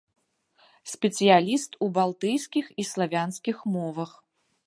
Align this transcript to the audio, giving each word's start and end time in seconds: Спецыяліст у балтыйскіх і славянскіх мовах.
Спецыяліст 0.93 1.71
у 1.87 1.91
балтыйскіх 1.99 2.65
і 2.85 2.87
славянскіх 2.95 3.57
мовах. 3.77 4.11